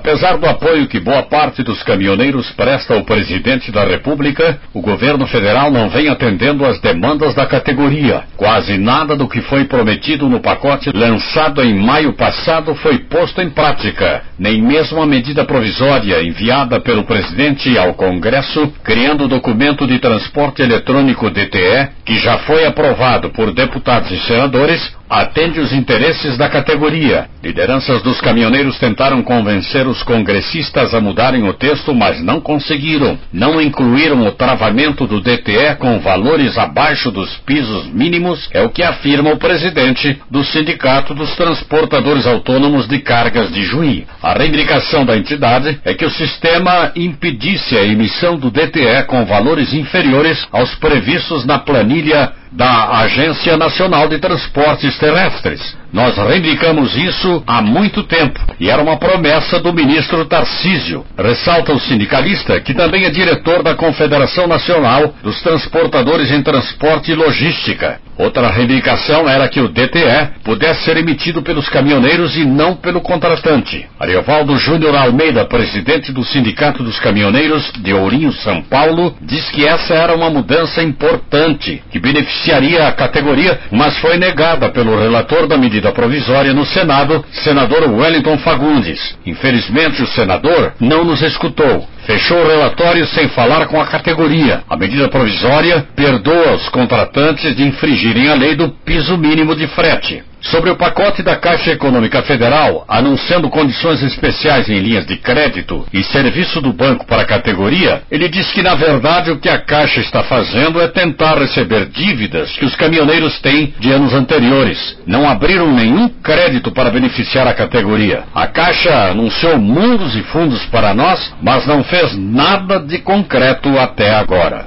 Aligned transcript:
Apesar 0.00 0.38
do 0.38 0.46
apoio 0.46 0.88
que 0.88 0.98
boa 0.98 1.22
parte 1.24 1.62
dos 1.62 1.82
caminhoneiros 1.82 2.50
presta 2.52 2.94
ao 2.94 3.04
presidente 3.04 3.70
da 3.70 3.84
República, 3.84 4.58
o 4.72 4.80
governo 4.80 5.26
federal 5.26 5.70
não 5.70 5.90
vem 5.90 6.08
atendendo 6.08 6.64
às 6.64 6.80
demandas 6.80 7.34
da 7.34 7.44
categoria. 7.44 8.22
Quase 8.34 8.78
nada 8.78 9.14
do 9.14 9.28
que 9.28 9.42
foi 9.42 9.66
prometido 9.66 10.26
no 10.26 10.40
pacote 10.40 10.90
lançado 10.94 11.62
em 11.62 11.74
maio 11.74 12.14
passado 12.14 12.74
foi 12.76 13.00
posto 13.00 13.42
em 13.42 13.50
prática. 13.50 14.22
Nem 14.38 14.62
mesmo 14.62 15.02
a 15.02 15.06
medida 15.06 15.44
provisória 15.44 16.22
enviada 16.22 16.80
pelo 16.80 17.04
presidente 17.04 17.76
ao 17.76 17.92
Congresso, 17.92 18.72
criando 18.82 19.24
o 19.24 19.28
documento 19.28 19.86
de 19.86 19.98
transporte 19.98 20.62
eletrônico 20.62 21.28
DTE, 21.28 21.90
que 22.06 22.16
já 22.16 22.38
foi 22.38 22.64
aprovado 22.64 23.28
por 23.28 23.52
deputados 23.52 24.10
e 24.10 24.18
senadores, 24.20 24.98
atende 25.10 25.58
os 25.58 25.72
interesses 25.72 26.38
da 26.38 26.48
categoria. 26.48 27.28
Lideranças 27.42 28.00
dos 28.02 28.20
caminhoneiros 28.20 28.78
tentaram 28.78 29.22
convencer 29.22 29.88
os 29.88 30.04
congressistas 30.04 30.94
a 30.94 31.00
mudarem 31.00 31.48
o 31.48 31.52
texto, 31.52 31.92
mas 31.92 32.22
não 32.22 32.40
conseguiram. 32.40 33.18
Não 33.32 33.60
incluíram 33.60 34.24
o 34.24 34.30
travamento 34.30 35.06
do 35.06 35.20
DTE 35.20 35.74
com 35.78 35.98
valores 35.98 36.56
abaixo 36.56 37.10
dos 37.10 37.36
pisos 37.38 37.86
mínimos, 37.92 38.48
é 38.52 38.62
o 38.62 38.68
que 38.68 38.84
afirma 38.84 39.32
o 39.32 39.38
presidente 39.38 40.20
do 40.30 40.44
Sindicato 40.44 41.12
dos 41.12 41.34
Transportadores 41.34 42.26
Autônomos 42.26 42.86
de 42.86 43.00
Cargas 43.00 43.52
de 43.52 43.64
Juí. 43.64 44.06
A 44.22 44.32
reivindicação 44.32 45.04
da 45.04 45.16
entidade 45.16 45.80
é 45.84 45.92
que 45.94 46.04
o 46.04 46.10
sistema 46.10 46.92
impedisse 46.94 47.76
a 47.76 47.84
emissão 47.84 48.36
do 48.36 48.50
DTE 48.50 49.04
com 49.08 49.24
valores 49.24 49.72
inferiores 49.72 50.46
aos 50.52 50.74
previstos 50.76 51.44
na 51.44 51.58
planilha 51.58 52.32
da 52.52 52.98
Agência 53.00 53.56
Nacional 53.56 54.08
de 54.08 54.18
Transportes 54.18 54.98
Terrestres. 54.98 55.79
Nós 55.92 56.16
reivindicamos 56.16 56.96
isso 56.96 57.42
há 57.46 57.60
muito 57.60 58.04
tempo 58.04 58.38
e 58.60 58.70
era 58.70 58.80
uma 58.82 58.96
promessa 58.96 59.58
do 59.58 59.72
ministro 59.72 60.24
Tarcísio. 60.24 61.04
Ressalta 61.18 61.72
o 61.72 61.80
sindicalista, 61.80 62.60
que 62.60 62.74
também 62.74 63.04
é 63.04 63.10
diretor 63.10 63.62
da 63.62 63.74
Confederação 63.74 64.46
Nacional 64.46 65.14
dos 65.22 65.40
Transportadores 65.42 66.30
em 66.30 66.42
Transporte 66.42 67.10
e 67.10 67.14
Logística. 67.14 67.98
Outra 68.20 68.50
reivindicação 68.50 69.26
era 69.26 69.48
que 69.48 69.60
o 69.60 69.68
DTE 69.68 70.42
pudesse 70.44 70.84
ser 70.84 70.98
emitido 70.98 71.40
pelos 71.40 71.70
caminhoneiros 71.70 72.36
e 72.36 72.44
não 72.44 72.76
pelo 72.76 73.00
contratante. 73.00 73.86
Ariovaldo 73.98 74.58
Júnior 74.58 74.94
Almeida, 74.94 75.46
presidente 75.46 76.12
do 76.12 76.22
Sindicato 76.22 76.82
dos 76.82 77.00
Caminhoneiros 77.00 77.72
de 77.78 77.94
Ourinho, 77.94 78.30
São 78.30 78.60
Paulo, 78.60 79.16
diz 79.22 79.48
que 79.48 79.66
essa 79.66 79.94
era 79.94 80.14
uma 80.14 80.28
mudança 80.28 80.82
importante 80.82 81.82
que 81.90 81.98
beneficiaria 81.98 82.86
a 82.86 82.92
categoria, 82.92 83.58
mas 83.72 83.96
foi 84.00 84.18
negada 84.18 84.68
pelo 84.68 85.00
relator 85.00 85.46
da 85.46 85.56
medida 85.56 85.79
medida 85.80 85.92
provisória 85.92 86.52
no 86.52 86.66
Senado, 86.66 87.24
senador 87.32 87.90
Wellington 87.90 88.36
Fagundes. 88.38 89.16
Infelizmente, 89.24 90.02
o 90.02 90.06
senador 90.08 90.74
não 90.78 91.04
nos 91.04 91.22
escutou. 91.22 91.88
Fechou 92.04 92.38
o 92.38 92.46
relatório 92.46 93.06
sem 93.06 93.28
falar 93.28 93.66
com 93.66 93.80
a 93.80 93.86
categoria. 93.86 94.62
A 94.68 94.76
medida 94.76 95.08
provisória 95.08 95.86
perdoa 95.96 96.52
os 96.52 96.68
contratantes 96.68 97.56
de 97.56 97.62
infringirem 97.62 98.28
a 98.28 98.34
lei 98.34 98.54
do 98.54 98.68
piso 98.84 99.16
mínimo 99.16 99.56
de 99.56 99.66
frete. 99.68 100.22
Sobre 100.42 100.70
o 100.70 100.76
pacote 100.76 101.22
da 101.22 101.36
Caixa 101.36 101.72
Econômica 101.72 102.22
Federal, 102.22 102.84
anunciando 102.88 103.50
condições 103.50 104.02
especiais 104.02 104.68
em 104.70 104.78
linhas 104.78 105.06
de 105.06 105.16
crédito 105.16 105.86
e 105.92 106.02
serviço 106.02 106.60
do 106.62 106.72
banco 106.72 107.06
para 107.06 107.22
a 107.22 107.26
categoria, 107.26 108.02
ele 108.10 108.28
diz 108.28 108.50
que 108.52 108.62
na 108.62 108.74
verdade 108.74 109.30
o 109.30 109.38
que 109.38 109.48
a 109.48 109.58
Caixa 109.58 110.00
está 110.00 110.22
fazendo 110.22 110.80
é 110.80 110.88
tentar 110.88 111.38
receber 111.38 111.86
dívidas 111.86 112.52
que 112.52 112.64
os 112.64 112.74
caminhoneiros 112.74 113.38
têm 113.40 113.74
de 113.78 113.92
anos 113.92 114.14
anteriores. 114.14 114.98
Não 115.06 115.28
abriram 115.28 115.72
nenhum 115.72 116.08
crédito 116.08 116.72
para 116.72 116.90
beneficiar 116.90 117.46
a 117.46 117.54
categoria. 117.54 118.24
A 118.34 118.46
Caixa 118.46 119.10
anunciou 119.10 119.58
mundos 119.58 120.16
e 120.16 120.22
fundos 120.22 120.64
para 120.66 120.94
nós, 120.94 121.34
mas 121.42 121.66
não 121.66 121.84
fez 121.84 122.16
nada 122.16 122.80
de 122.80 122.98
concreto 122.98 123.78
até 123.78 124.14
agora. 124.14 124.66